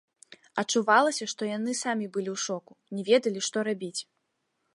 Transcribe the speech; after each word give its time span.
Адчувалася, 0.61 1.27
што 1.33 1.41
яны 1.49 1.71
самі 1.83 2.05
былі 2.17 2.29
ў 2.35 2.45
шоку, 2.45 2.71
не 2.97 3.01
ведалі, 3.11 3.39
што 3.51 3.57
рабіць. 3.71 3.97